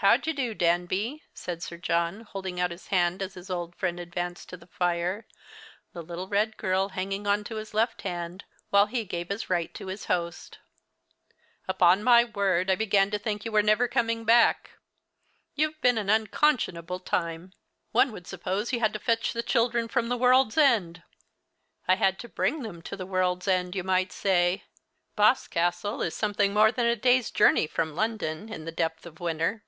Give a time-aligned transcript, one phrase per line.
[0.00, 3.98] "How d'ye do, Danby?" said Sir John, holding out his hand as his old friend
[3.98, 5.26] advanced to the fire,
[5.94, 9.72] the little red girl hanging on to his left hand, while he gave his right
[9.74, 10.58] to his host.
[11.66, 14.72] "Upon my word, I began to think you were never coming back.
[15.54, 17.52] You've been an unconscionable time.
[17.90, 21.02] One would suppose you had to fetch the children from the world's end."
[21.88, 24.64] "I had to bring them to the world's end, you might say.
[25.16, 29.62] Boscastle is something more than a day's journey from London in the depth of winter."